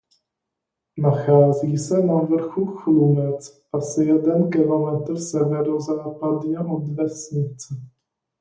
[0.97, 7.75] Nachází se na vrchu Chlumec asi jeden kilometr severozápadně od vesnice.